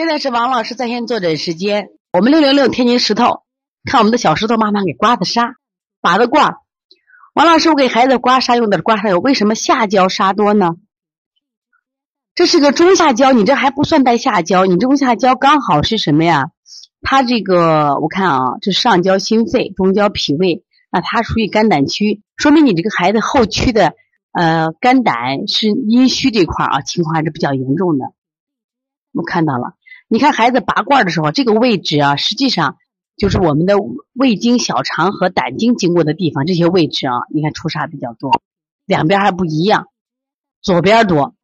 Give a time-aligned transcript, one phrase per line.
[0.00, 3.42] 现在是王老师在线坐诊时间，我们六零六天津石头，
[3.84, 5.56] 看我们的小石头妈妈给刮的痧，
[6.00, 6.54] 拔的罐。
[7.34, 10.70] 王老师，我给孩子刮痧用的刮痧油，为什么下焦痧多呢？
[12.34, 16.44] 这是个中下焦，你这还不算带下焦，你中下焦刚好是什么呀？
[17.02, 23.92] 它这个我看啊，这上焦心肺，中焦脾胃，那它属于肝胆区，说明你这个孩子后区的
[24.32, 28.06] 呃肝胆是阴虚这块啊，情况还是比较严重的。
[29.12, 29.74] 我看到了。
[30.08, 32.76] 你看孩子拔罐的时候，这个位置啊，实际上
[33.16, 33.76] 就是我们的
[34.12, 36.46] 胃经、小肠和胆经经过的地方。
[36.46, 38.42] 这些位置啊，你看出痧比较多，
[38.86, 39.86] 两边还不一样，
[40.60, 41.34] 左边多。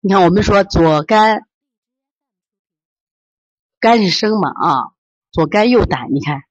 [0.00, 1.46] 你看我们说左肝，
[3.78, 4.92] 肝是生嘛啊，
[5.30, 6.08] 左肝右胆。
[6.14, 6.44] 你看，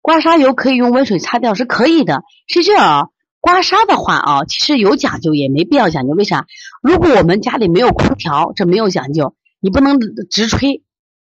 [0.00, 2.22] 刮痧油可以用温水擦掉是可以的。
[2.46, 3.08] 是这样啊，
[3.40, 6.12] 刮痧的话啊，其实有讲究，也没必要讲究。
[6.12, 6.46] 为啥？
[6.82, 9.34] 如果我们家里没有空调，这没有讲究。
[9.60, 9.98] 你不能
[10.30, 10.82] 直吹，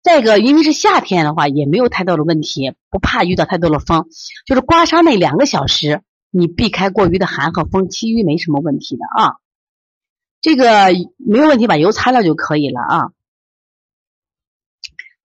[0.03, 4.07] 再一个，因为是夏天的话，也没有太多的问题，不怕遇到太多的风。
[4.45, 9.35] 就是刮痧那两个小时，你避开过于的寒和风，其余没什么问题的啊。
[10.39, 13.09] 这个没有问题，把油擦掉就可以了啊。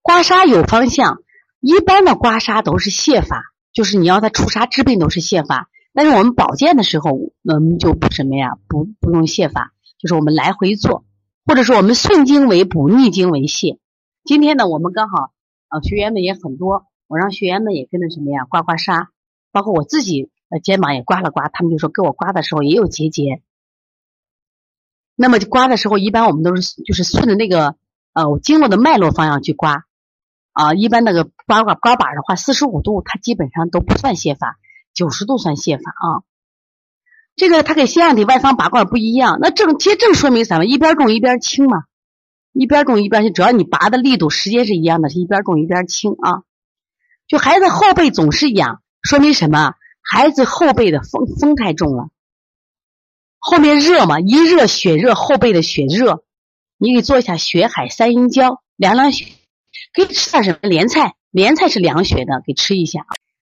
[0.00, 1.22] 刮痧有方向，
[1.60, 3.40] 一般的刮痧都是泻法，
[3.72, 5.68] 就是你要它除痧治病都是泻法。
[5.94, 11.04] 但是我们保健的时候，我们就不什么呀，不不用泻法，就是我们来回做。
[11.44, 13.78] 或者说我们顺经为补，逆经为泻。
[14.24, 15.32] 今天呢，我们刚好
[15.68, 19.08] 啊，学员们也很多，我让学员们也跟着什么呀，刮刮痧，
[19.50, 23.42] 包括我自己呃肩膀也刮了刮，他们就说给我刮的时候也有结节。
[25.16, 27.74] 那么刮的时候，一般我们都是就是顺着那个
[28.12, 29.84] 呃经络的脉络方向去刮
[30.52, 34.58] 啊，一般那个刮刮刮板的话，四十五度它基本上都不算泻法，
[34.94, 36.22] 九十度算泻法啊。
[37.34, 40.66] 这个它跟腺样体外方拔罐不一样，那正其实正说明什么？
[40.66, 41.84] 一边重一边轻嘛，
[42.52, 46.42] 一边重一边轻，只要你拔的力度时间是一样的，是一边重一边轻啊。
[47.26, 49.74] 就孩子后背总是痒，说明什么？
[50.02, 52.10] 孩子后背的风风太重了，
[53.38, 56.24] 后面热嘛，一热血热，后背的血热，
[56.76, 59.26] 你给做一下血海三阴交，凉凉血，
[59.94, 61.14] 可以吃点什么莲菜？
[61.30, 63.06] 莲菜是凉血的，给吃一下。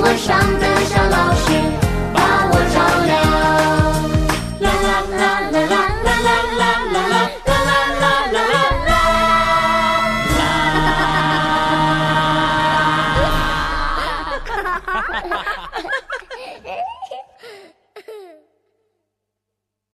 [0.00, 0.29] English